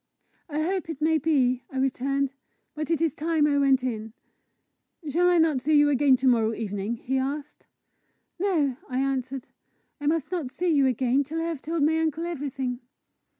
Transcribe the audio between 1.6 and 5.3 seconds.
I returned." But it is time I went in." "Shall